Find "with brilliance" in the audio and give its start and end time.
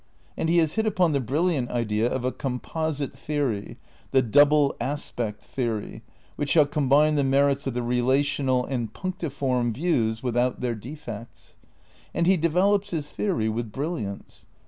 13.47-14.47